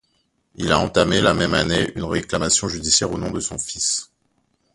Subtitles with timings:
[0.55, 4.09] Il a entamé, la même année, une réclamation judiciaire au nom de son fils.